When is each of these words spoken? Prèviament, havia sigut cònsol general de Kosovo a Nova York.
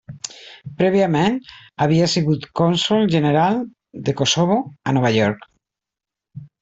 Prèviament, 0.77 1.35
havia 1.85 2.07
sigut 2.13 2.47
cònsol 2.61 3.05
general 3.17 3.59
de 4.09 4.17
Kosovo 4.23 4.57
a 4.93 4.97
Nova 4.99 5.13
York. 5.19 5.47